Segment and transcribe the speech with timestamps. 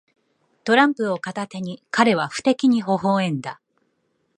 [0.63, 3.61] トランプを片手に、彼は不敵にほほ笑んだ。